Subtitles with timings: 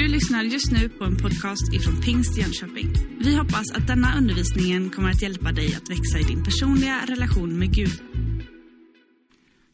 [0.00, 2.92] Du lyssnar just nu på en podcast ifrån Pingst Jönköping.
[3.20, 7.58] Vi hoppas att denna undervisning kommer att hjälpa dig att växa i din personliga relation
[7.58, 8.02] med Gud.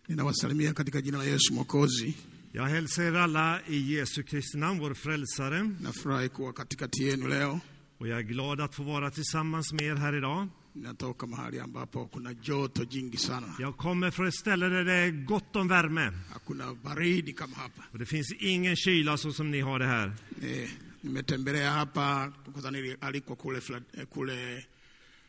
[0.07, 2.15] Ninawasalimia katika jina la Yesu Mwokozi.
[2.53, 5.75] Jag hälsar er alla i Jesu Kristi namn, vår frälsare.
[5.81, 7.61] Nafurahi kuwa katikati yenu leo.
[7.99, 10.49] Och jag är glad att få vara tillsammans med er här idag.
[10.77, 15.11] Ninatoka mahali ambapo kuna joto jingi sana, Jag kommer från ett ställe där det är
[15.25, 16.13] gott om värme.
[16.33, 17.83] hakuna baridi kama hapa.
[17.93, 20.13] Och det finns ingen kyla så som ni har det här.
[20.43, 20.69] Eh,
[21.01, 22.33] nimetembelea hapa
[23.43, 23.61] kule,
[23.93, 24.63] eh, kule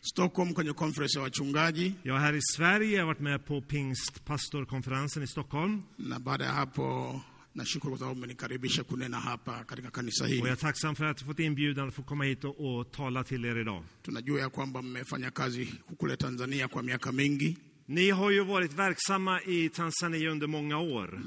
[0.01, 3.61] Stockholm kwenye conference ya wachungaji, Jag är här i Sverige, jag har varit med på
[3.61, 5.83] pingstpastorkonferensen i Stockholm.
[5.97, 7.21] na baada ya hapo
[7.57, 10.49] nashukuru kwa sababu mmenikaribisha kunena hapa katika kanisa Och jag hili.
[10.49, 13.45] är tacksam för att jag fått inbjudan att få komma hit och, och tala till
[13.45, 13.83] er idag.
[14.03, 15.67] Tunajua ya kwamba mmefanya kazi
[15.99, 17.57] kule Tanzania kwa miaka mingi,
[17.89, 21.21] Ni har ju varit verksamma i Tanzania under många år.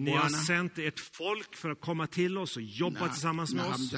[0.00, 3.64] Ni har sänt ert folk för att komma till oss och jobba na, tillsammans med
[3.66, 3.92] oss.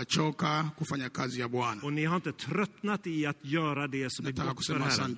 [1.82, 5.16] Och ni har inte tröttnat i att göra det som är gott för Herren.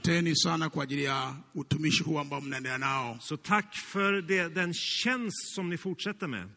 [3.21, 6.49] Så tack för det, den tjänst som ni fortsätter med.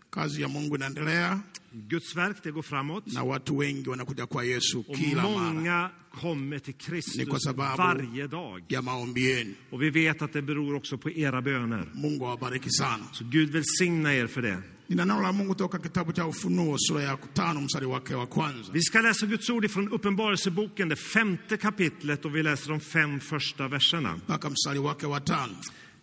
[1.74, 3.04] Guds verk, det går framåt.
[3.14, 7.46] na watu wengi wanakuja kwa Yesu Och kila mara många kommer till Kristus
[7.78, 8.64] varje dag.
[8.68, 9.54] ya maombi yenu.
[9.70, 11.90] Och vi vet att det beror också på era böner.
[11.94, 13.04] Mungu awabariki sana.
[13.12, 14.62] Så Gud välsigna er för det.
[14.88, 18.72] Nina neno la Mungu toka kitabu cha Ufunuo sura ya tano mstari wake wa kwanza.
[18.74, 23.20] Vi ska läsa Guds ord ifrån Uppenbarelseboken, det femte kapitlet, och vi läser de fem
[23.20, 24.16] första verserna.
[24.16, 25.54] mpaka mstari wake wa tano.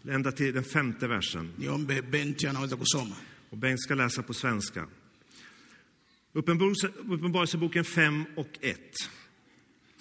[0.09, 1.51] Ända till den femte versen.
[1.57, 3.15] Niombe Benti anaweza kusoma.
[3.51, 4.87] Och Bengt ska läsa på svenska.
[6.33, 8.79] Uppenbarelseboken 5 och 1.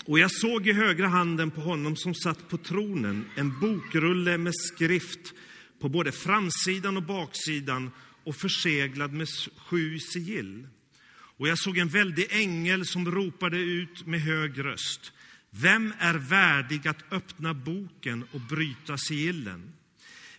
[0.05, 4.53] Och jag såg i högra handen på honom som satt på tronen en bokrulle med
[4.55, 5.33] skrift
[5.79, 7.91] på både framsidan och baksidan
[8.23, 9.27] och förseglad med
[9.57, 10.67] sju sigill.
[11.11, 15.13] Och jag såg en väldig ängel som ropade ut med hög röst.
[15.49, 19.73] Vem är värdig att öppna boken och bryta sigillen?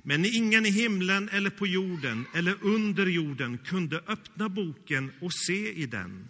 [0.02, 5.72] Men ingen i himlen eller på jorden eller under jorden kunde öppna boken och se
[5.72, 6.28] i den.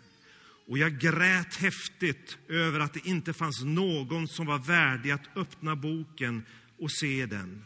[0.69, 5.77] Och jag grät häftigt över att det inte fanns någon som var värdig att öppna
[5.77, 6.43] boken
[6.79, 7.65] och se den.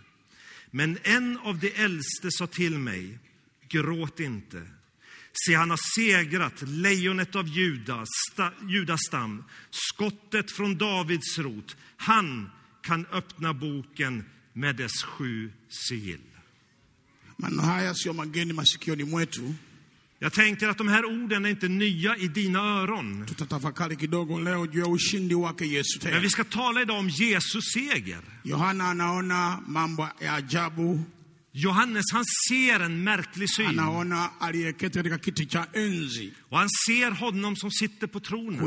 [0.71, 3.19] Men en av de äldste sa till mig,
[3.69, 4.63] gråt inte.
[5.47, 11.77] Se, han har segrat, lejonet av Juda, sta, Judas stam, skottet från Davids rot.
[11.97, 12.51] Han
[12.83, 16.21] kan öppna boken med dess sju sigill.
[20.19, 23.27] Jag tänker att de här orden är inte nya i dina öron.
[26.03, 28.21] Men vi ska tala idag om Jesus seger.
[31.57, 33.67] Johannes, han ser en märklig syn.
[36.49, 38.61] Och han ser honom som sitter på tronen.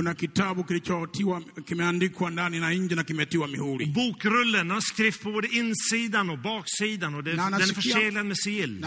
[3.94, 8.82] Bokrullen har skrift på både insidan och baksidan och det, den är förseglad med sigill.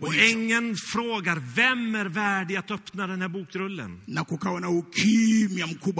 [0.00, 4.00] Och ängeln frågar, vem är värdig att öppna den här bokrullen?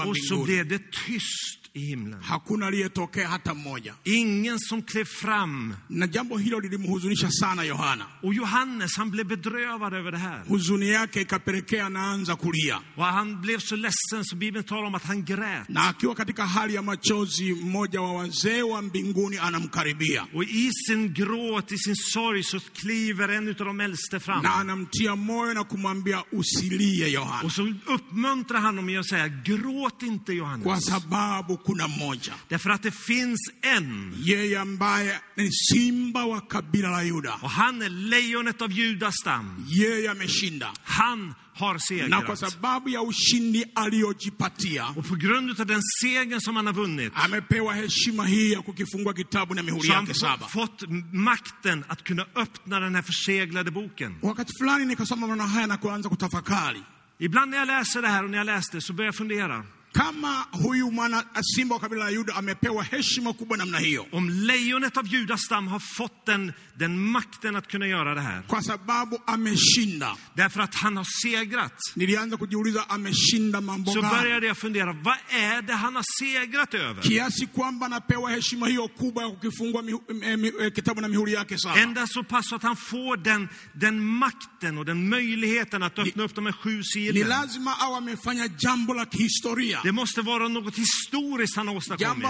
[0.08, 2.20] Och så blev det tyst i himlen.
[2.22, 5.74] hakuna aliyetokea hata mmoja, Ingen som klev fram.
[5.88, 8.06] na jambo hilo lilimhuzunisha sana Yohana.
[8.22, 10.44] Och Johannes, han blev bedrövad över det här.
[10.48, 15.04] Huzuni yake ikapelekea anaanza kulia, Och han blev så ledsen så Bibeln talar om att
[15.04, 15.68] han grät.
[15.68, 21.14] na akiwa katika hali ya machozi, mmoja wa wazee wa mbinguni anamkaribia Och i sin
[21.14, 24.42] gråt, i sin sorg så kliver en utav de äldste fram.
[24.42, 29.28] na anamtia moyo na kumwambia usilie Yohana, Och så uppmuntrar han honom genom att säga,
[29.28, 30.64] gråt inte Johannes.
[30.64, 34.14] kwa sababu kuna mmoja Därför att det finns en.
[34.24, 39.64] yeye ambaye ni simba wa kabila la Yuda, Och han är lejonet av Judas stam.
[39.68, 42.52] yeye ameshinda, Han har na kwa segrat.
[42.52, 47.72] sababu ya ushindi aliyojipatia Och på grund av den segern som han har vunnit amepewa
[47.74, 50.46] heshima hii ya kukifungua kitabu na mihuri yake saba.
[50.48, 50.82] fått
[51.12, 54.14] makten att kunna öppna den här förseglade boken.
[54.22, 56.82] Wakati fulani nikasoma maneno haya na kuanza kutafakari
[57.18, 59.64] Ibland när jag läser det här och när jag läste så börjar jag fundera.
[59.96, 64.96] Kama huyu mwana simba wa kabila la Yuda amepewa heshima kubwa namna hiyo, Om lejonet
[64.96, 68.42] av Judas stam har fått den, den makten att kunna göra det här.
[68.46, 70.16] kwa sababu ameshinda.
[70.34, 71.72] Därför att han har segrat.
[71.94, 76.74] Nilianza kujiuliza ameshinda mambo Så gani, började jag fundera, vad är det han har segrat
[76.74, 77.02] över?
[77.02, 79.82] kiasi kwamba anapewa heshima hiyo kubwa ya kukifungua
[80.22, 80.32] eh,
[80.66, 81.76] eh, kitabu na mihuri yake saba.
[81.80, 86.34] Ända så pass att han får den, den makten och den möjligheten att öppna upp
[86.34, 87.28] de här sju Ni sigillen.
[87.28, 92.26] lazima awe amefanya jambo la kihistoria, Det måste vara något historiskt han har åstadkommit.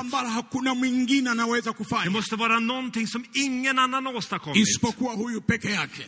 [2.04, 4.68] Det måste vara någonting som ingen annan har åstadkommit,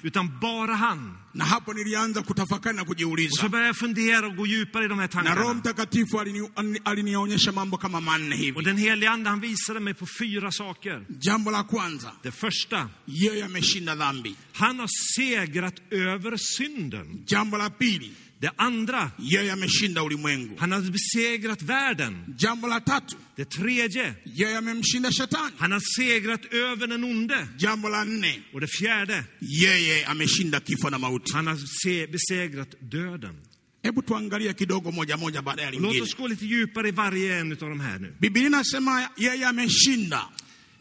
[0.02, 1.18] utan bara han.
[1.32, 5.22] Na hapo nilianza kutafakari na kujiuliza, började jag fundera och gå djupare i de här
[5.22, 5.54] na Roho.
[5.54, 8.64] Mtakatifu alini- alini- alinionyesha mambo kama manne Och hivi.
[8.64, 11.06] den helige Ande han visade mig på fyra saker.
[11.20, 14.34] Jambo la kwanza, Det första, yeye ameshinda dhambi.
[14.58, 17.24] Han har segrat över synden.
[17.26, 18.10] Jambo la pili,
[18.40, 20.54] Det andra, yeye ameshinda ulimwengu.
[20.58, 22.14] han har besegrat världen.
[22.38, 25.52] Jambo la tatu, Det tredje, yeye amemshinda shetani.
[25.58, 27.48] han har segrat över den onde.
[27.58, 29.24] Jambo la nne, Och det fjärde,
[29.62, 31.32] yeye ameshinda kifo na mauti.
[31.34, 33.36] han har se- besegrat döden.
[33.84, 36.02] Hebu tuangalie kidogo moja moja baada ya Låt lingine.
[36.02, 38.14] oss gå lite djupare i varje en av de här nu.
[38.20, 40.20] Biblia inasema yeye ameshinda,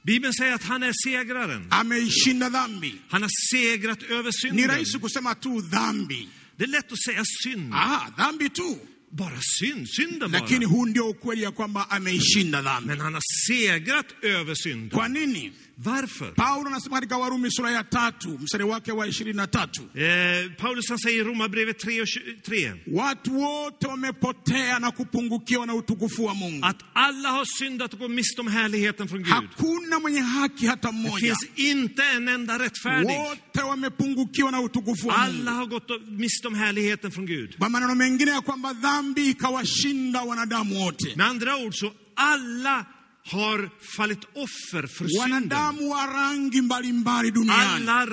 [0.08, 1.68] Bibeln säger att han är segraren.
[1.70, 2.94] ameishinda dhambi.
[3.10, 4.68] Han har segrat över Ni synden.
[4.70, 7.74] rahisi kusema tu dhambi, Det är lätt att säga synd.
[7.74, 8.76] ah, dhambi tu,
[9.12, 10.76] Bara synd, synden lakini bara.
[10.76, 12.88] huu ndio ukweli ya kwamba ameishinda dhambi.
[12.88, 14.90] Men han har segrat över synden.
[14.90, 15.52] Kwa nini?
[15.80, 16.32] Varför?
[16.36, 20.90] Paulo anasema katika Warumi sura ya tatu mstari wake wa ishirini na tatu Eh, Paulus
[20.90, 26.34] han säger i Romarbrevet 3 och 23 watu wote wamepotea na kupungukiwa na utukufu wa
[26.34, 26.66] Mungu.
[26.66, 29.34] att alla har syndat och gått miste om härligheten från Gud.
[29.34, 33.18] Hakuna mwenye haki hata Det mmoja, finns inte en enda rättfärdig.
[33.18, 35.50] wote wamepungukiwa na utukufu wa Alla Mungu.
[35.60, 37.58] har gått miste om härligheten från Gud.
[37.58, 41.14] Kwa maneno mengine ya kwamba dhambi ikawashinda wanadamu wote.
[41.16, 42.86] Med andra ord så alla
[43.32, 45.20] har fallit offer för synden.
[45.32, 47.88] wanadamu wa rangi mbalimbali duniani.
[47.90, 48.06] Alla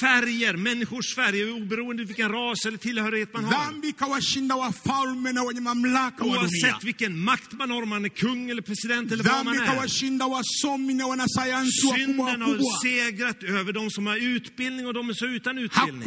[0.00, 3.52] färger, människors färger, oberoende vilken ras eller tillhörighet man har.
[6.38, 9.66] Oavsett vilken makt man har, om man är kung eller president eller vad man är.
[12.06, 12.48] Synden har
[12.82, 16.02] segrat över de som har utbildning och de som är utan utbildning.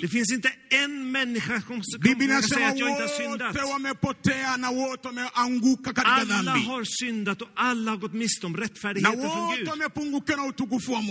[0.00, 1.82] Det finns inte en människa som
[2.28, 3.54] kan säga att jag inte har syndat.
[6.04, 9.66] Alla har syndat och alla har gått miste om rättfärdigheten från Gud.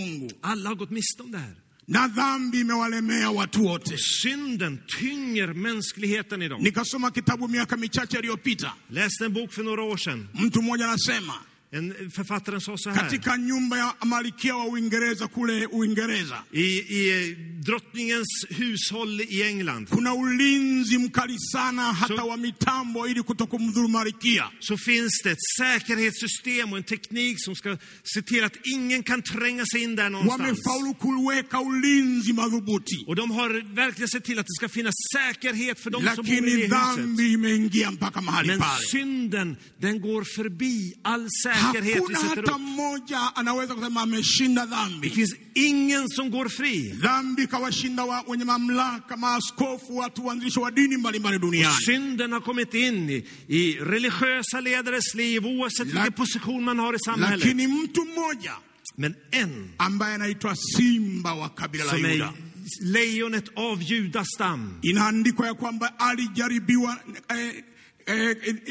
[0.06, 1.54] Mungu, Alla har gått miste om det här.
[1.86, 3.96] na dhambi imewalemea watu wote.
[3.98, 6.62] Synden tynger mänskligheten idag.
[6.62, 10.28] Nikasoma kitabu miaka michache iliyopita, Läste en bok för några år sedan.
[10.34, 11.34] mtu mmoja anasema
[11.74, 12.96] En författaren sa så här.
[13.02, 17.34] katika nyumba ya malkia wa Uingereza kule Uingereza I, I
[17.66, 24.44] drottningens hushåll i England kuna ulinzi mkali sana hata Så- wa mitambo ili kutokumdhuru malkia.
[24.60, 27.76] så finns det ett säkerhetssystem och en teknik som ska
[28.14, 30.40] se till att ingen kan tränga sig in där någonstans.
[30.66, 35.80] Wamefaulu kuweka ulinzi madhubuti, Och de har verkligen sett till att det ska finnas säkerhet
[35.80, 37.06] för de som bor i det huset.
[38.46, 38.60] Men
[38.90, 42.50] synden, den går förbi all säkerhet vi sätter upp.
[45.02, 46.92] Det finns ingen som går fri.
[47.02, 51.74] Dhambi ikawashinda wa, wenye mamlaka, maaskofu, watu waanzilishi wa dini mbalimbali duniani.
[51.84, 56.98] Synden har kommit in i, i religiösa ledares liv, oavsett vilken position man har i
[56.98, 57.40] samhället.
[57.40, 58.52] Lakini mtu mmoja
[58.98, 62.32] Men en ambaye anaitwa simba wa kabila la Yuda,
[62.80, 64.78] lejonet av Judas stam.
[64.82, 66.96] inaandikwa ya kwamba alijaribiwa
[67.28, 67.64] eh,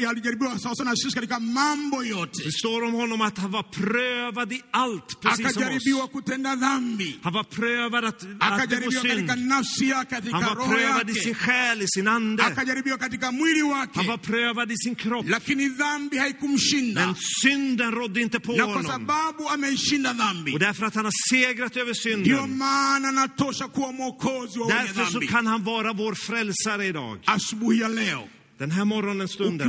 [0.08, 4.52] alijaribiwa sawasawa na sisi katika mambo yote, Det står om honom att han var prövad
[4.52, 5.56] i allt, precis som oss.
[5.56, 9.30] akajaribiwa kutenda dhambi, Han var prövad att, att begå synd.
[9.30, 12.42] Han var prövad i sin själ, i sin ande.
[12.44, 13.60] akajaribiwa katika mwili
[13.94, 15.28] Han var prövad i sin kropp.
[15.28, 17.06] lakini dhambi haikumshinda.
[17.06, 18.92] Men synden rådde inte på na kwa honom.
[18.92, 23.92] sababu ameishinda dhambi, Och därför att han har segrat över ndio synden, maana anatosha kuwa
[23.92, 27.18] mwokozi wa wenye därför så kan han vara vår frälsare idag.
[27.26, 28.28] Asubuhi ya leo,
[28.62, 29.68] Den här morgonen, stunden.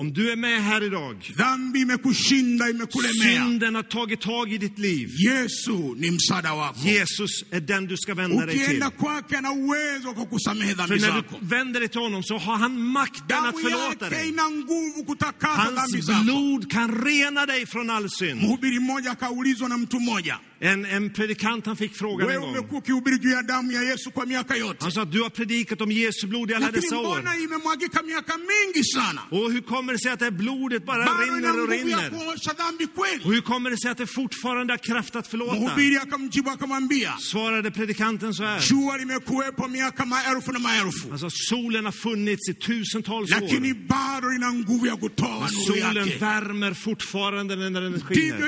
[0.00, 1.32] Om du är med här idag,
[3.22, 5.08] synden har tagit tag i ditt liv.
[6.84, 8.80] Jesus är den du ska vända dig till.
[10.88, 14.18] För när du vänder dig till honom så har han makten att förlåta dig.
[15.70, 15.92] Hans
[16.24, 18.40] blod kan rena dig från all synd.
[20.64, 22.54] En, en predikant han fick frågan en gång.
[24.80, 27.02] Han sa att du har predikat om Jesu blod i alla dessa år.
[29.30, 32.10] Och hur kommer det sig att det här blodet bara rinner och rinner?
[33.24, 35.52] Och hur kommer det sig att det fortfarande har kraft att förlåta?
[37.20, 38.60] Svarade predikanten så här.
[41.12, 43.40] Alltså solen har funnits i tusentals år.
[45.50, 48.38] nuru Solen värmer fortfarande när den skiner.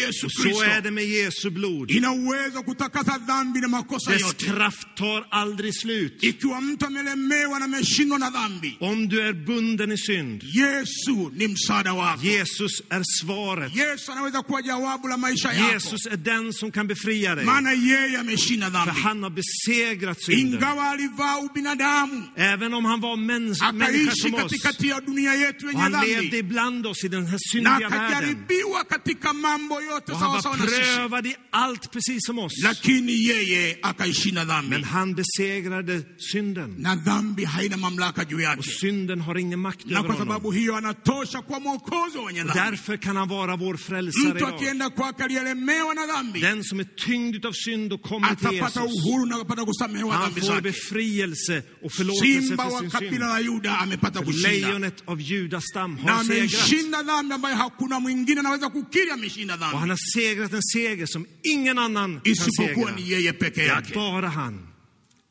[0.00, 1.90] Yesu Så är det värde med Jesu blod.
[1.90, 4.46] ina uwezo kutakasa dhambi na makosa Dess yote.
[4.46, 6.22] kraft tar aldrig slut.
[6.22, 11.48] Ikiwa mtu amelemewa na ameshindwa na dhambi, Om du är bunden i synd, Yesu ni
[11.48, 12.22] msaada wako.
[12.22, 13.76] Jesus är svaret.
[13.76, 17.44] Yesu anaweza kuwa jawabu la maisha yako, Jesus är den som kan befria dig.
[17.44, 19.00] maana yeye ameshinda För dhambi.
[19.00, 20.54] han har besegrat synden.
[20.54, 24.42] Ingawa alivaa ubinadamu, Även om han var mäns, människa akaishi som oss.
[24.42, 27.38] katikati ya dunia yetu Och yenye han levde dhambi, ibland oss i den här na
[27.38, 28.06] syndiga världen.
[28.06, 32.38] akajaribiwa katika mambo yote Och han sawasawa var na sisi, prövad i allt precis som
[32.38, 32.52] oss.
[32.62, 36.74] lakini yeye akaishinda dhambi, Men han besegrade synden.
[36.78, 40.28] na dhambi haina mamlaka juu Och yake, synden har ingen makt na över kwa honom.
[40.28, 42.70] sababu hiyo anatosha kuwa mwokozi wa wenye Och dhambi.
[42.70, 46.84] därför kan han vara vår frälsare Mtu akienda kwake aliyelemewa na dhambi Den som är
[47.06, 49.04] tyngd av synd och kommer till atapata Jesus.
[49.06, 50.60] uhuru na atapata kusamehewa Han dhambi får zake.
[50.62, 53.20] befrielse och förlåtelse Simba för wa sin kabila synd.
[53.20, 56.40] la Yuda amepata kushinda Lejonet av Judas stam na har segrat.
[56.40, 61.06] ameshinda dhambi ambayo hakuna mwingine anaweza kukiri ameshinda Och han dhambi har segrat en seger
[61.06, 63.94] som ingen annan isipokuwa ni yeye peke yake.
[63.94, 64.58] bara han.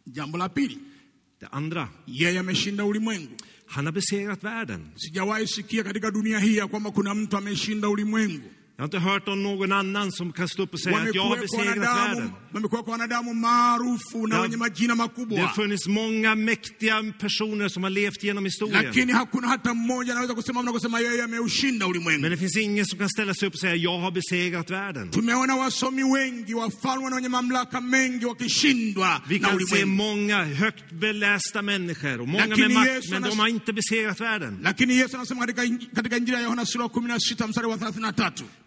[0.05, 0.77] Jambo la pili,
[1.41, 3.35] Det andra, yeye ameshinda ulimwengu.
[3.67, 4.81] han har besegrat världen.
[4.97, 8.49] Sijawahi sikia katika dunia hii ya kwamba kuna mtu ameshinda ulimwengu.
[8.79, 11.23] Jag har inte hört om någon annan som kan stå upp och säga att jag
[11.23, 11.77] har besegrat
[12.17, 12.31] världen.
[15.35, 18.93] Det har funnits många mäktiga personer som har levt genom historien.
[22.21, 25.09] Men det finns ingen som kan ställa sig upp och säga jag har besegrat världen.
[29.27, 33.73] Vi kan se många högt belästa människor och många med makt, men de har inte
[33.73, 34.59] besegrat världen.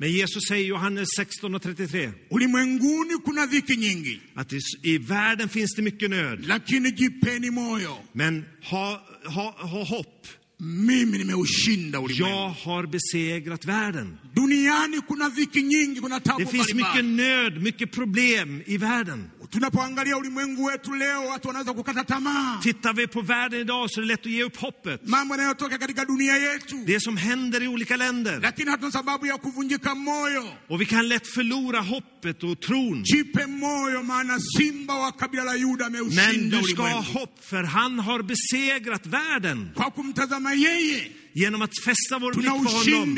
[0.02, 1.62] Lakini Yesu anasema katika, inj- katika Injili ya Yohana sura ya 16 mstari wa 33,
[1.62, 4.98] Men Jesus säger i Johannes 16 och 33 ulimwenguni kuna dhiki nyingi, att i, i
[4.98, 6.46] världen finns det mycket nöd.
[6.46, 10.26] lakini jipeni moyo, Men ha, ha, ha hopp.
[10.64, 12.36] mimi nimeushinda ulimwengu.
[12.36, 14.18] Jag har besegrat världen.
[14.34, 19.30] Duniani kuna dhiki nyingi, kuna tabu Det finns mycket nöd, mycket problem i världen.
[19.52, 24.02] Tunapoangalia ulimwengu wetu leo, watu wanaweza kukata tamaa, Tittar vi på världen idag så är
[24.02, 25.00] det lätt att ge upp hoppet.
[25.08, 28.40] mambo yanayotoka katika dunia yetu, Det som händer i olika länder.
[28.40, 30.44] lakini hatuna sababu ya kuvunjika moyo.
[30.68, 33.02] Och vi kan lätt förlora hoppet och tron.
[33.04, 37.44] Jipe moyo, maana simba wa kabila la Yuda Men ameushinda du ska ha ulimwengu hopp
[37.44, 39.70] för han har besegrat världen.
[39.74, 41.10] kwa kumtazama yeye.
[41.34, 43.16] Genom att fästa vår blick på honom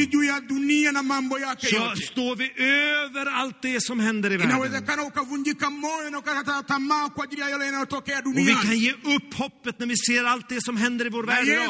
[1.97, 4.56] så står vi över allt det som händer i världen.
[8.26, 11.25] Och vi kan ge upp hoppet när vi ser allt det som händer i vår
[11.25, 11.66] värld idag.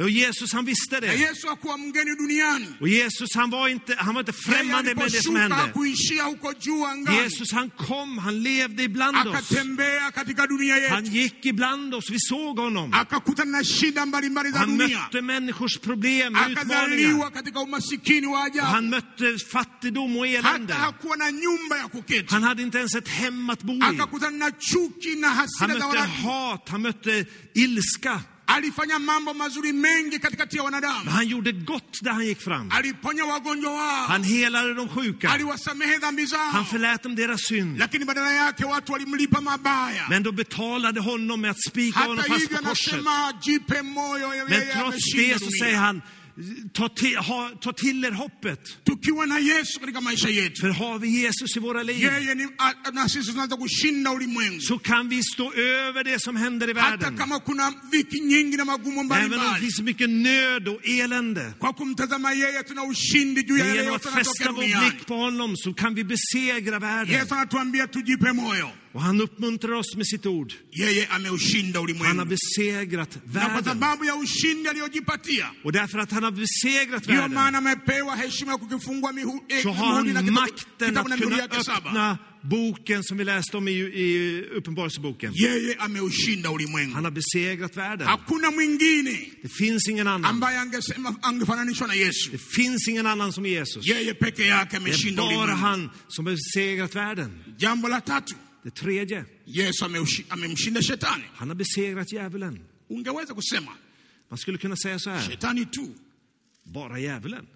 [0.00, 1.12] Och Jesus han visste det.
[2.80, 5.56] Och Jesus han var inte, han var inte främmande med det som hände.
[7.22, 9.50] Jesus han kom, han levde ibland oss.
[10.90, 12.92] Han gick ibland oss, vi såg honom.
[12.92, 13.06] Han
[14.78, 17.08] dunia, mötte människors problem och utmaningar.
[18.64, 20.74] han mötte fattigdom och elände.
[22.30, 23.80] Han hade inte ens ett hem att bo i.
[25.60, 28.20] Han mötte hat, han mötte ilska.
[28.58, 32.70] Alifanya mambo mazuri mengi katikati ya wanadamu, han gjorde gott där han gick fram.
[32.72, 35.30] aliponya wagonjwa wao, Han helade de sjuka.
[35.30, 37.78] aliwasamehe dhambi zao, Han förlät dem deras synd.
[37.78, 40.06] lakini badala yake watu walimlipa mabaya.
[40.10, 43.02] Men då betalade honom med att spika honom fast på korset.
[44.48, 46.02] Men trots det så säger han,
[46.72, 48.60] ta till, ha, ta till er hoppet.
[50.60, 52.06] För har vi Jesus i våra liv
[54.60, 57.16] så kan vi stå över det som händer i världen.
[59.24, 61.52] Även om det finns mycket nöd och elände.
[63.74, 67.14] Genom att fästa vår blick på honom så kan vi besegra världen.
[68.92, 70.52] Och han uppmuntrar oss med sitt ord.
[70.72, 73.64] yeye ameushinda Han har besegrat na kwa världen.
[73.64, 78.58] sababu ya ushindi aliyojipatia Och därför att han har besegrat världen maana amepewa heshima ya
[78.58, 81.36] kukifungua mihu- så har han makten att kunna
[81.76, 85.32] öppna boken som vi läste om i, i Uppenbarelseboken.
[85.34, 88.06] Yeye ameushinda ulimwengu, Han har besegrat världen.
[88.06, 90.24] hakuna mwingine Det finns ingen annan.
[90.30, 92.30] ambaye angesema angefananishwa na Yesu.
[92.30, 93.86] Det finns ingen annan som Jesus.
[93.88, 97.44] Yeye peke yake Det är bara han som har besegrat världen.
[97.58, 98.34] Jambo la tatu,
[98.64, 99.84] Det tredje, Yesu
[100.28, 101.24] amemshinda shetani.
[101.34, 102.58] han har besegrat djävulen.
[102.90, 103.72] Ungeweza kusema
[104.30, 105.88] Man skulle kunna säga så här, shetani tu,
[106.64, 107.46] bara djävulen.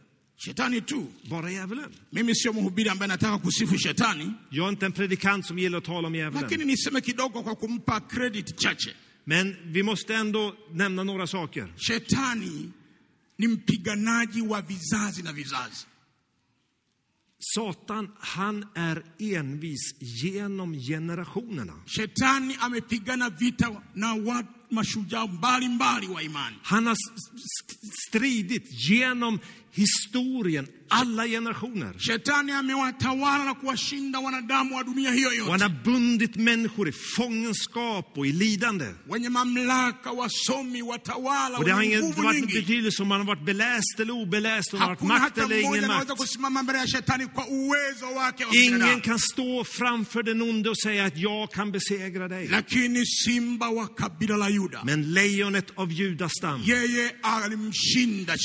[0.44, 1.06] shetani tu.
[1.30, 1.92] Bara djävulen.
[2.10, 5.84] Mimi sio mhubiri ambaye nataka kusifu shetani, Jag är inte en predikant som gillar att
[5.84, 6.66] tala om lakini djävulen.
[6.66, 8.94] niseme kidogo kwa kumpa credit chache.
[9.24, 11.72] Men vi måste ändå nämna några saker.
[11.76, 12.72] Shetani
[13.38, 15.86] ni mpiganaji wa vizazi na vizazi.
[17.42, 21.72] Satan, han är envis genom generationerna.
[21.86, 26.56] Shetani amepigana vita na, watu mashujaa mbalimbali wa imani.
[26.62, 26.96] Han har
[28.08, 29.38] stridit genom
[29.74, 31.94] historien, alla generationer.
[31.98, 38.18] Shetani amewatawala na kuwashinda wanadamu wa dunia hiyo yote, han har bundit människor i fångenskap
[38.18, 38.94] och i lidande.
[39.08, 44.00] wenye mamlaka, wasomi, watawala, Och det har ingen varit betydelse om man har varit beläst
[44.00, 46.10] eller obeläst, om man har varit makt eller ingen makt.
[48.54, 52.48] Ingen kan stå framför den onde och säga att jag kan besegra dig.
[52.48, 56.62] Lakini simba wa kabila la Yuda, Men lejonet av Judas stam,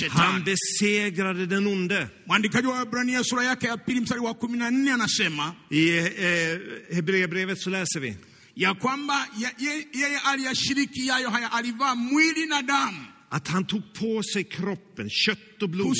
[0.09, 2.07] han besegrade den onde.
[2.27, 6.59] Mwandikaji wa Waebrania sura yake ya pili mstari wa kumi na nne anasema I eh,
[6.91, 8.15] Hebreerbrevet så läser vi.
[8.55, 13.81] ya kwamba ye- ye- yeye aliyashiriki yayo haya, alivaa mwili na damu Att han tog
[13.93, 15.93] på sig kroppen, kött och blod,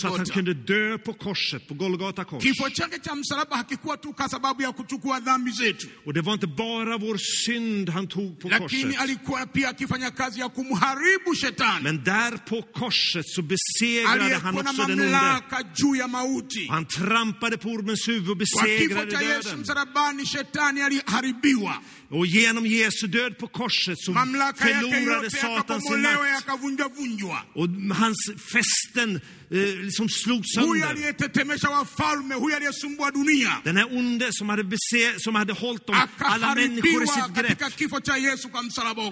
[0.00, 2.42] så att han kunde dö på korset, på Golgata kors.
[6.04, 7.16] Och det var inte bara vår
[7.46, 8.80] synd han tog på korset.
[11.82, 15.12] Men där på korset så besegrade han också den onde.
[16.68, 19.10] Han trampade på ormens huvud och besegrade
[19.44, 19.64] döden.
[22.10, 24.12] Och genom Jesu död på korset så
[24.56, 26.46] förlorade Satan sin makt.
[27.54, 28.16] Och hans
[28.52, 31.02] fästen eh, liksom slogs Huyu sönder.
[33.64, 37.58] Den här onde som hade, bese, som hade hållit om alla människor i sitt grepp.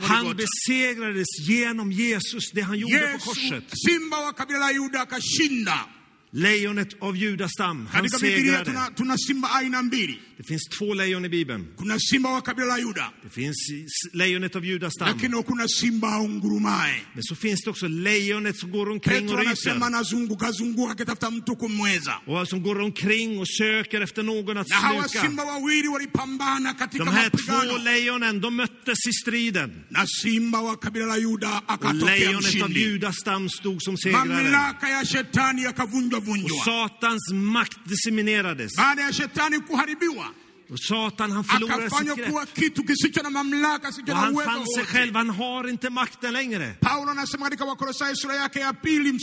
[0.09, 3.65] Han besegrades genom Jesus, det han gjorde på korset.
[6.37, 8.03] Lejonet av Judas stam, han
[8.65, 8.73] segrade.
[10.37, 11.67] Det finns två lejon i Bibeln.
[11.79, 13.57] Kuna simba wa kabila la Yuda, Det finns
[14.13, 15.09] lejonet av Judas stam.
[15.09, 17.01] lakini kuna simba aungurumaye.
[17.15, 19.87] Men så finns det också lejonet som går omkring Petro och anasema ryter.
[19.87, 24.77] anazunguka zunguka akitafuta mtu kumweza, Och som går omkring och söker efter någon att na
[24.77, 25.27] hawa sluka.
[25.27, 29.85] simba wawili walipambana katika De här två lejonen, de möttes i striden.
[29.91, 32.81] na simba wa kabila la Yuda Och akatokea lejonet av mshindi.
[32.81, 34.25] Judas stam stod som segrare.
[34.25, 36.65] Mamlaka ya shetani yakavunjwa Och vunjwa.
[36.65, 38.77] Satans makt diseminerades.
[38.77, 40.25] Baada ya shetani kuharibiwa,
[40.71, 42.29] Och Satan han förlorade sitt grepp.
[44.15, 46.75] Och han fann sig själv, han har inte makten längre.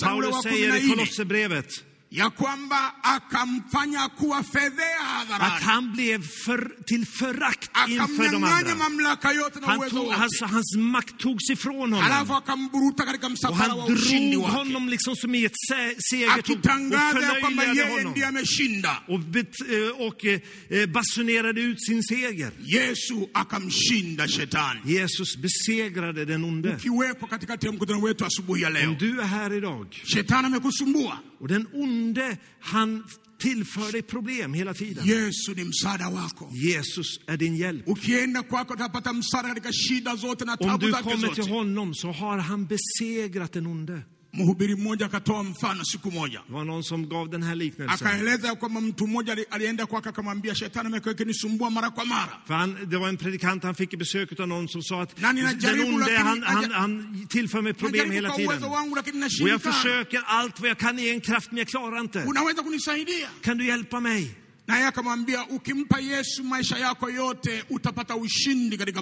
[0.05, 1.67] Paulus säger i Kolosserbrevet
[2.13, 8.75] ya kwamba akamfanya kuwa fedhea att hadharani, han blev för, till förakt inför de andra.
[8.75, 10.15] mamlaka yote na Han tog, wote,
[10.45, 12.31] hans, makt togs ifrån honom.
[12.31, 16.63] akamburuta katika Och msafara wa ushindi wake, honom liksom som i ett se- segertåg och
[16.63, 18.11] förlöjligade honom.
[18.11, 18.97] ndiye ameshinda.
[19.07, 22.51] Och, bet, eh, och eh, basunerade ut sin seger.
[22.75, 24.79] Yesu akamshinda shetani.
[24.85, 26.69] Jesus besegrade den onde.
[26.75, 31.17] Ukiwepo katikati ya mkutano wetu asubuhi ya Om leo, du är här idag shetani amekusumbua,
[31.41, 33.03] och den onde, han
[33.39, 35.07] tillför dig problem hela tiden.
[35.07, 36.49] Yesu ni msaada wako.
[36.53, 37.87] Jesus är din hjälp.
[37.87, 42.37] Ukienda kwako utapata msaada katika shida zote na Om du kommer till honom så har
[42.37, 44.01] han besegrat den onde.
[44.33, 47.89] Mhubiri mmoja akatoa mfano siku moja, Det var någon som gav den här liknelsen.
[48.07, 52.53] akaeleza kwamba mtu mmoja ali- alienda kwake akamwambia, shetani amekuwa akinisumbua mara kwa mara, För
[52.53, 55.35] han, det var en predikant, han fick besök av någon som sa att Na den
[55.35, 58.47] ninajaribu, onde, lakini- han, han, han tillför mig problem najaribu hela kwa tiden.
[58.51, 61.57] uwezo wangu lakini Och jag nashindikana, försöker allt vad jag kan i en kraft, men
[61.57, 62.23] jag klarar inte.
[62.27, 63.27] unaweza kunisaidia?
[63.41, 64.31] Kan du hjälpa mig?
[64.71, 69.01] Naye akamwambia, ukimpa Yesu maisha yako yote utapata ushindi katika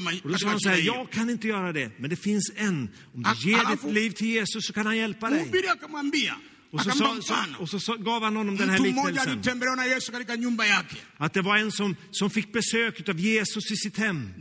[0.85, 2.89] jag kan inte göra det, men det finns en.
[3.15, 5.39] Om du ger ditt liv till Jesus så kan han hjälpa dig.
[5.39, 6.35] Mhubiri akamwambia,
[6.71, 7.03] Och så, så,
[7.33, 8.77] mfano, och så gav han honom den här
[9.13, 9.41] liknelsen.
[11.17, 14.33] Att det var en som, som fick besök av Jesus i sitt hem.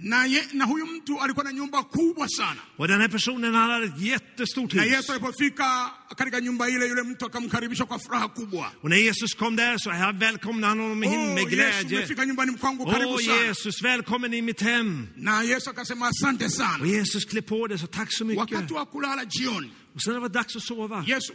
[2.77, 4.83] Och den här personen han hade ett jättestort hus.
[8.83, 11.99] Och när Jesus kom där så här välkomnade han honom in med glädje.
[12.87, 13.17] Åh.
[13.47, 15.09] Jesus, välkommen i mitt hem.
[16.81, 16.87] Och.
[16.87, 18.69] Jesus klev på det, så tack så mycket.
[20.07, 21.31] Och dags att sova, Yes,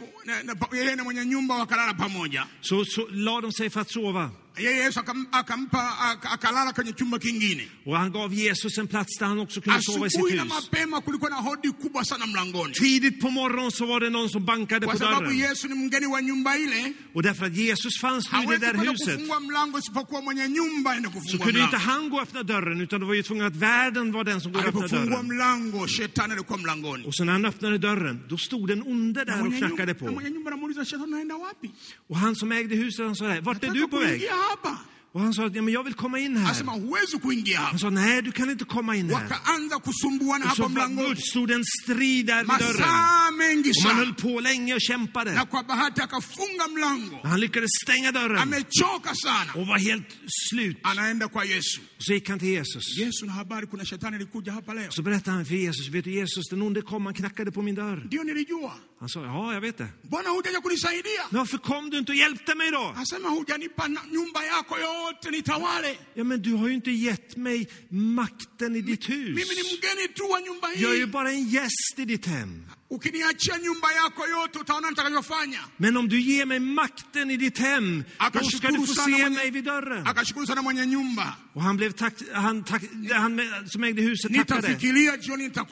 [0.72, 2.46] yeye na mwenye nyumba wakalala pamoja.
[2.60, 4.30] så, så la de sig för att sova.
[4.58, 7.62] Yeye Yesu akam- akampa ak- akalala kwenye chumba kingine.
[7.86, 10.48] Och han gav Jesus en plats där han också kunde sova i sitt hus.
[10.48, 14.44] mapema kulikuwa na hodi kubwa sana mlangoni, Tidigt på morgonen så var det någon som
[14.44, 15.32] bankade kwa på dörren.
[15.38, 16.92] Yesu ni mgeni wa nyumba ile.
[17.14, 20.90] Och därför att Jesus fanns nu i det där huset kufungua mlango isipokuwa mwenye nyumba
[20.90, 23.46] aende så kufungua kunde inte han gå och öppna dörren utan det var ju tvungen
[23.46, 25.26] att världen var den som går och öppnade Alipofungua dörren.
[25.26, 27.04] mlango, shetani alikuwa mlangoni.
[27.06, 30.04] Och så när han öppnade dörren, då stod den onde där och knackade på.
[30.10, 31.70] mwenye nyumba anamuuliza shetani, unaenda wapi?
[32.08, 34.22] Och han som ägde huset, han sa vart är du på väg?
[34.44, 34.93] Kuingia hapa.
[35.14, 36.50] Och han sa, ja, men jag vill komma in här.
[36.50, 39.22] asema huwezi kuingia Han sa, nej du kan inte komma in här.
[39.22, 43.36] Wakaanza kusumbuana Och så uppstod en strid där vid dörren.
[43.38, 45.34] mengi Och man höll på länge och kämpade.
[45.34, 47.18] na kwa bahati akafunga mlango.
[47.22, 50.08] Men han lyckades stänga dörren Amechoka sana, och var helt
[50.50, 50.78] slut.
[50.82, 51.80] anaenda kwa Yesu.
[51.98, 52.98] Och så gick han till Jesus.
[52.98, 54.90] Yesu na habari, kuna shetani alikuja hapa leo.
[54.90, 57.74] Så berättade han för Jesus, vet du Jesus, den onde kom, han knackade på min
[57.74, 58.04] dörr.
[58.06, 58.72] Ndio nilijua.
[59.00, 59.88] Han sa, ja jag vet det.
[60.02, 61.22] Mbona hujaja kunisaidia?
[61.30, 62.94] Men varför kom du inte och hjälpte mig då?
[62.96, 65.96] Asema hujanipa na- nyumba yako yote nitawale.
[66.14, 69.28] Ja men du har ju inte gett mig makten i ditt hus.
[69.28, 71.06] Mimi ni mgeni tu wa nyumba Jag är ju hii.
[71.06, 72.66] bara en gäst i ditt hem.
[72.90, 75.60] Ukiniachia nyumba yako yote utaona nitakavyofanya.
[75.76, 79.50] Men om du ger mig makten i ditt hem, då ska du få se mig
[79.50, 80.06] vid dörren.
[80.06, 81.34] Akashukuru sana mwenye nyumba.
[81.54, 84.76] Och han blev tack, han, tack, han som ägde huset tackade.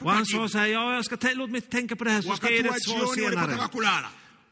[0.01, 2.35] Och han sa så här, ja, jag ska låt mig tänka på det här så
[2.35, 3.69] ska jag ge dig ett svar senare.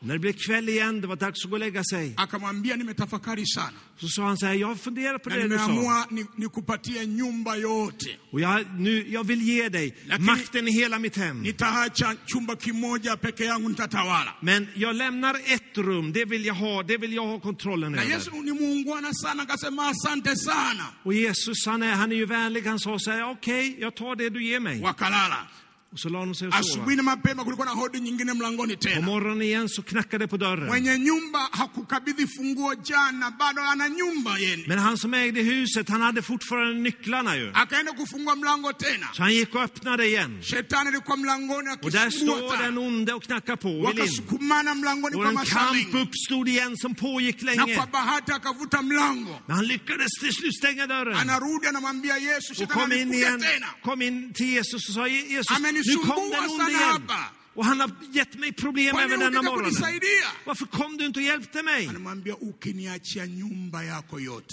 [0.04, 2.14] När det blev kväll igen, det var dags att gå och lägga sig.
[2.18, 6.06] akamwambia nimetafakari sana Så sa han så här, jag funderar på det du sa.
[6.36, 8.06] nikupatie nyumba yote.
[8.32, 11.42] Och jag, nu, jag vill ge dig Lakini- makten i hela mitt hem.
[11.42, 14.34] Nitaacha chumba kimoja peke yangu nitatawala.
[14.42, 18.02] Men jag lämnar ett rum, det vill jag ha, det vill jag ha kontrollen Na
[18.02, 18.12] över.
[18.12, 20.86] Yesu ni muungwana sana, akasema asante sana.
[21.04, 24.16] Och Jesus, han är, han är ju vänlig, han sa så här, okej, jag tar
[24.16, 24.82] det du ger mig.
[24.82, 25.48] Wakalala.
[25.94, 26.60] Och så la de sig och sova.
[26.60, 30.68] Asubuhi na mapema kulikuwa na hodi nyingine mlangoni På morgonen igen så knackade på dörren.
[30.68, 34.64] Mwenye nyumba hakukabidhi funguo jana, bado ana nyumba yeni.
[34.68, 37.52] Men han som ägde huset, han hade fortfarande nycklarna ju.
[37.54, 40.40] Akaenda kufungua mlango tena, Så han gick och öppnade igen.
[40.44, 44.06] shetani alikuwa mlangoni Och där står den onde och knackar på och vill in.
[44.06, 47.76] Wakasukumana mlangoni Och en kamp uppstod igen som pågick na länge.
[47.76, 51.16] kwa bahati akavuta mlango, Men han lyckades till slut stänga dörren.
[51.18, 53.68] anarudi anamwambia Yesu, Och shetani kom in igen, tena.
[53.84, 55.52] kom in till Jesus och sa Jesus,
[55.88, 57.08] nu kom den onde sana igen.
[57.54, 60.28] Och han har gett mig problem även denna kunisaidia?
[60.46, 61.88] Varför kom du inte och hjälpte mig?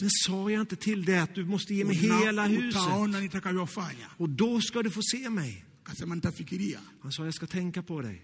[0.00, 2.82] Men sa jag inte till dig att du måste ge mig hela huset?
[4.18, 5.64] Och då ska du få se mig.
[7.02, 8.22] Han sa, jag ska tänka på dig.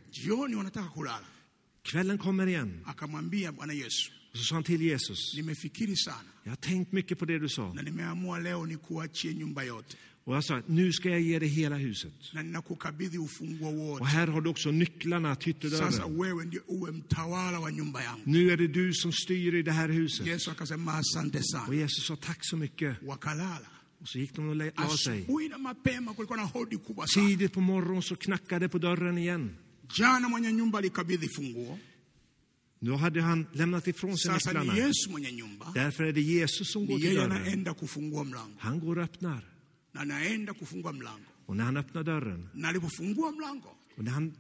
[1.83, 2.81] Kvällen kommer igen.
[4.33, 5.35] Och så sa han till Jesus,
[6.45, 7.73] jag har tänkt mycket på det du sa.
[10.27, 12.13] Och jag sa, nu ska jag ge dig hela huset.
[14.01, 15.93] Och här har du också nycklarna till ytterdörren.
[18.25, 20.27] Nu är det du som styr i det här huset.
[21.69, 22.97] Och Jesus sa, tack så mycket.
[24.01, 24.65] Och så gick de och la
[25.05, 25.25] sig.
[27.15, 29.57] Tidigt på morgonen så knackade på dörren igen.
[32.79, 34.73] Nu hade han lämnat ifrån sig nycklarna.
[35.75, 37.65] Därför är det Jesus som går till dörren.
[38.59, 39.54] Han går och öppnar.
[39.95, 44.35] Na naenda kufungua mlango, Och när han öppnar dörren, na alipofungua mlango och när han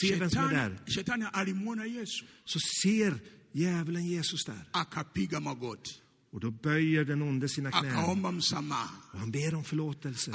[0.00, 2.24] ser vem som är där, shetani alimwona Yesu.
[2.44, 3.14] Så ser
[3.52, 4.64] djävulen Jesus där.
[4.70, 5.90] akapiga magoti,
[6.34, 7.96] Och då böjer den onde sina knän.
[9.12, 10.30] Och han ber om förlåtelse.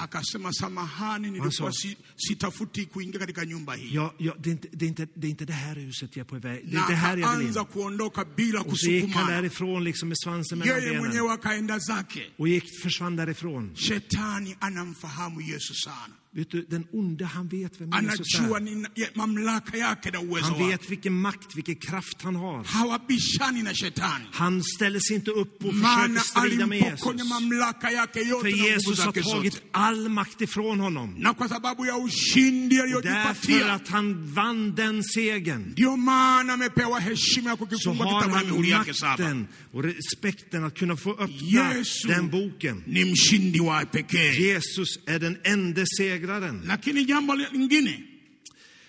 [0.59, 4.85] samahani, Han sa- si, sitafuti kuingia katika nyumba hii, Ja, ja, det, är inte, det,
[4.85, 6.71] är inte, det är inte det här huset jag är på väg.
[6.71, 7.51] Det är det här jag vill in.
[7.51, 10.97] akaanza kuondoka bila Och så gick han därifrån liksom med svansen mellan benen.
[10.97, 12.23] mwenyewe akaenda zake.
[12.37, 13.75] Och gick, försvann därifrån.
[13.75, 18.41] Shetani anamfahamu Yesu sana, Vet du, den onde han vet vem Jesus är.
[20.41, 22.63] Han vet vilken makt, vilken kraft han har.
[24.31, 27.01] Han ställer sig inte upp och försöker strida med Jesus.
[28.41, 31.15] För Jesus har tagit all makt ifrån honom.
[32.05, 35.89] ushindi Därför att han vann den segern så
[37.93, 38.31] har han
[38.69, 41.73] makten och respekten att kunna få öppna
[42.07, 42.83] den boken.
[44.39, 45.79] Jesus är den enda
[46.19, 46.61] segraren.
[46.65, 48.03] Lakini jambo lingine,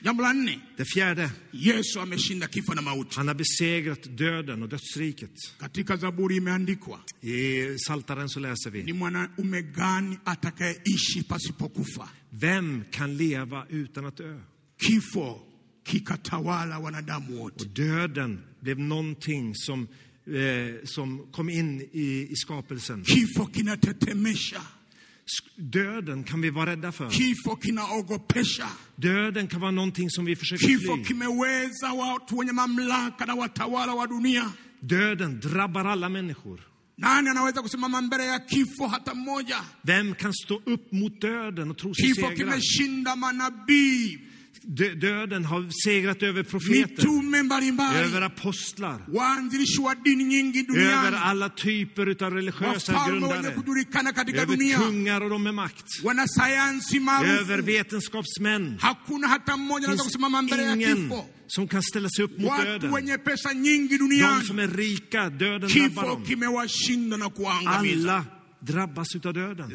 [0.02, 3.16] jambo la nne, Det fjärde, Yesu ameshinda kifo na mauti.
[3.16, 5.30] han har besegrat döden och dödsriket.
[5.58, 12.08] Katika Zaburi imeandikwa, I Saltaren så läser ni vi, mwanaume gani atakayeishi pasipokufa?
[12.30, 14.40] vem kan leva utan att dö?
[14.80, 15.40] Kifo
[15.86, 17.64] kikatawala wanadamu wote.
[17.64, 19.88] Och döden blev någonting som,
[20.26, 23.04] eh, som kom in i, i skapelsen.
[23.04, 24.62] Kifo kinatetemesha,
[25.56, 27.10] Döden kan vi vara rädda för.
[27.10, 28.66] kifo kinaogopesha,
[28.96, 31.04] Döden kan vara någonting som vi försöker kifo fly.
[31.04, 34.52] kimeweza watu wenye mamlaka na watawala wa dunia.
[34.82, 36.60] Döden drabbar alla människor.
[36.98, 39.56] Nani anaweza kusimama mbele ya kifo hata mmoja?
[39.82, 42.36] Vem kan stå upp mot döden och tro sig Kifo segra?
[42.36, 44.29] kimeshinda manabii, Dö-
[45.00, 47.06] Döden har segrat över profeter,
[48.04, 49.02] över apostlar,
[50.76, 53.54] över alla typer av religiösa grundare,
[54.42, 55.84] över kungar och de med makt,
[57.24, 58.78] över vetenskapsmän.
[59.86, 60.14] finns
[60.74, 61.12] ingen
[61.46, 62.90] som kan ställa sig upp mot döden.
[64.20, 66.24] De som är rika, döden drabbar dem.
[67.66, 68.24] Alla
[68.60, 69.72] drabbas utav döden.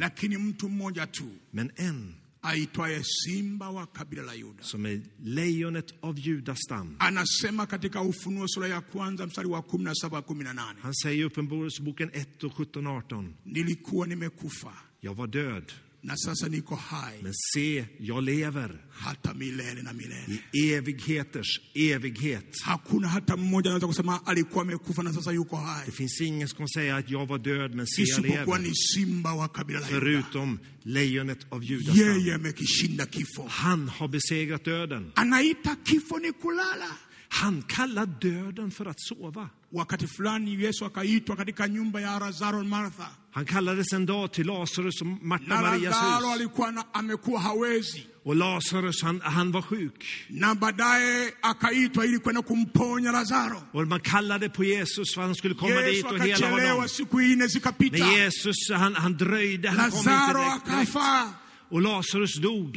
[1.52, 2.14] Men en
[2.46, 6.96] aitwaye simba wa kabila la yuda som är lejonet av Judas stam.
[6.98, 12.44] anasema katika ufunuo sura ya kwanza mstari wa 17 18 Han säger i Uppenbarelseboken 1
[12.44, 13.34] och 17 18.
[13.44, 15.72] nilikuwa nimekufa Jag var död,
[16.06, 18.70] na sasa niko hai men se, jag lever.
[18.90, 22.60] Hata milele na milele i evigheters evighet.
[22.64, 25.86] hakuna hata mmoja anaweza kusema alikuwa amekufa na sasa yuko hai.
[25.86, 28.58] Det finns ingen som kan säga att jag var död, men se, jag lever.
[28.58, 33.46] ni simba wa kabila la Förutom lejonet av Judas yeye amekishinda kifo.
[33.48, 35.12] Han har besegrat döden.
[35.14, 36.90] anaita kifo ni kulala
[37.28, 39.48] Han kallar döden för att sova.
[39.72, 44.46] wakati fulani yesu akaitwa katika nyumba ya lazaro na martha Han kallades en dag till
[44.46, 46.34] Lazarus och Marta na Marias lazaro hus.
[46.34, 50.04] alikuwa na, amekuwa hawezi Och Lazarus, han, han var sjuk.
[50.30, 55.34] na baadaye akaitwa ili kwenda kumponya lazaro Och man kallade på Jesus för att han
[55.34, 56.88] skulle komma dit yesu och hela akachelewa honom.
[56.88, 60.68] siku nne zikapita Men Jesus, han, han dröjde, han kom inte lazaro direkt.
[60.68, 61.34] akafa
[61.70, 62.76] Och Lazarus dog.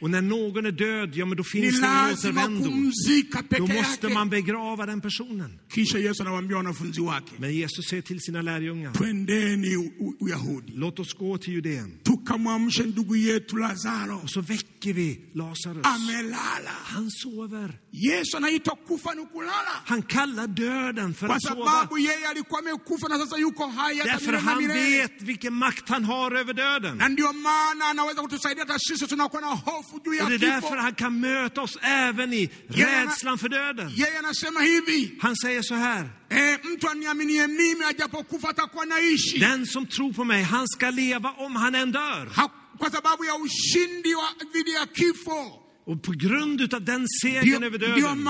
[0.00, 2.70] Och när någon är död, ja men då ni finns det en återvändo.
[3.58, 5.58] Då måste man begrava den personen.
[7.36, 8.92] Men Jesus säger till sina lärjungar,
[10.78, 11.98] låt oss gå till Judeen.
[14.22, 15.82] Och så väcker vi Lazarus.
[16.66, 17.78] Han sover.
[19.86, 21.64] Han kallar döden för att sova.
[24.04, 27.00] Därför han vet vilken makt han har över döden.
[30.24, 33.90] Och det är därför han kan möta oss även i rädslan för döden.
[35.20, 36.58] Han säger så här, e,
[38.84, 39.38] naishi.
[39.38, 42.30] Den som tror på mig, han ska leva om han än dör.
[45.86, 48.24] Och på grund av den segern över döden,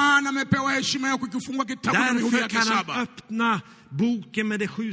[1.93, 3.61] därför kan han öppna
[3.91, 4.93] boken med de sju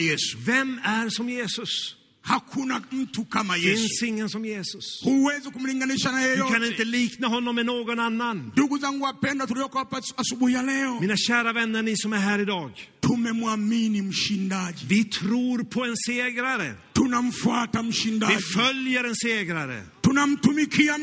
[0.00, 0.36] yesu?
[0.46, 1.97] Vem är som Jesus?
[2.28, 5.02] Hakuna mtu kama yesu finns ingen som Jesus.
[5.04, 8.50] huwezi kumlinganisha na Du kan inte yeyote likna honom med någon annan.
[8.56, 12.38] ndugu zangu wapendwa tulioko hapa asubuhi ya leo Mina kära vänner, ni som är här
[12.40, 12.70] idag.
[13.00, 16.74] tumemwamini mshindaji Vi tror på en segrare.
[16.98, 19.82] Tunamfuata Vi följer en segrare.
[20.02, 20.96] tunamtumikia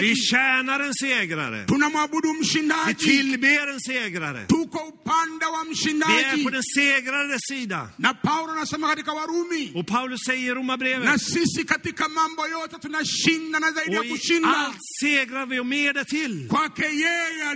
[0.00, 1.66] Vi tjänar en segrare.
[1.66, 2.28] tunamwabudu
[2.86, 4.46] Vi tillber en segrare.
[4.46, 7.88] tuko upande wa Vi är på den segrades sida.
[7.98, 12.76] na paulo anasema katika warumi Och Paulus säger i na Romarbrevet, sisi katika mambo yote
[12.78, 16.48] tunashinda na zaidi ya och i kushinda allt segrar vi och mer därtill.
[16.48, 17.54] kwake yeye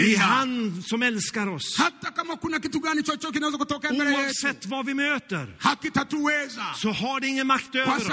[0.00, 1.76] I han som älskar oss.
[1.78, 6.62] hata kama kuna kitu gani chochote kinaweza kutoka mbele yetu Oavsett vad vi möter, hakitatuweza
[6.76, 8.06] så har det ingen makt över oss.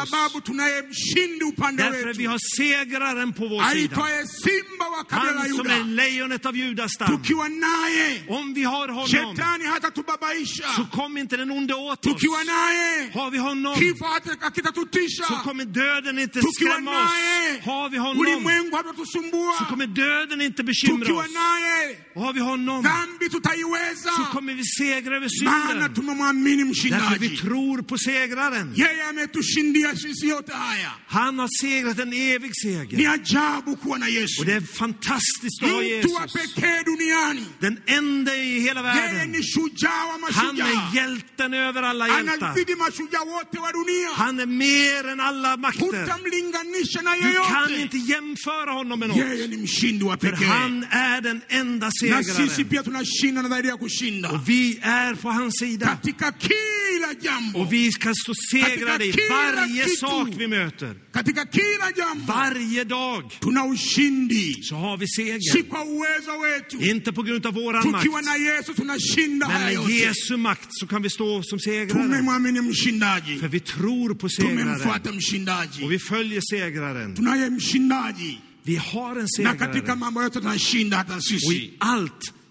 [1.77, 3.95] Därför vi har segraren på vår sida.
[5.09, 7.07] Han som är lejonet av Judas stam.
[8.29, 9.07] Om vi har honom,
[10.75, 12.21] så kom inte den onde åt oss.
[13.13, 13.75] Har vi honom,
[15.27, 17.11] så kommer döden inte skrämma oss.
[17.65, 18.23] Har vi honom,
[19.59, 21.25] så kommer döden inte bekymra oss.
[22.15, 22.83] Och har vi honom,
[24.17, 25.79] så kommer vi segra över synden.
[26.99, 28.73] Därför vi tror på segraren.
[31.07, 32.97] Han har segrat en evig seger.
[34.39, 36.11] Och det är fantastiskt att ha Jesus.
[37.59, 39.31] Den enda i hela världen.
[40.33, 42.53] Han är hjälten över alla hjältar.
[44.15, 46.05] Han är mer än alla makter.
[47.21, 49.17] Du kan inte jämföra honom med något.
[50.19, 52.23] För han är den enda segraren.
[54.31, 55.85] Och vi är på hans sida.
[57.55, 60.95] Och vi ska stå segrade i varje sak vi möter.
[62.27, 63.31] Varje dag
[64.61, 65.39] så har vi seger.
[66.91, 68.07] Inte på grund av våran makt.
[69.47, 72.23] Men med Jesu makt så kan vi stå som segrare.
[73.39, 75.83] För vi tror på segraren.
[75.83, 77.15] Och vi följer segraren.
[78.63, 79.81] Vi har en segrare.
[81.45, 82.33] Och i allt